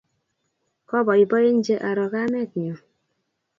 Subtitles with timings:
[0.89, 2.75] Kapoipoenji aro kamet nyu